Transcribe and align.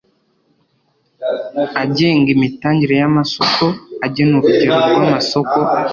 agenga 1.83 2.27
imitangire 2.35 2.93
y 3.01 3.05
amasoko 3.09 3.65
agena 4.05 4.33
urugero 4.37 4.73
rw 4.89 4.95
amasoko. 5.09 5.57